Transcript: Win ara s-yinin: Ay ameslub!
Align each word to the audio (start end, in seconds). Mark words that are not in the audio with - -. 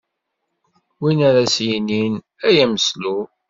Win 0.99 1.19
ara 1.29 1.43
s-yinin: 1.55 2.13
Ay 2.47 2.55
ameslub! 2.63 3.27